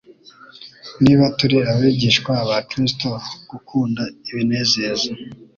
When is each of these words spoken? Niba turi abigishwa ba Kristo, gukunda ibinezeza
Niba 1.03 1.25
turi 1.37 1.57
abigishwa 1.71 2.31
ba 2.49 2.57
Kristo, 2.69 3.09
gukunda 3.49 4.03
ibinezeza 4.29 5.09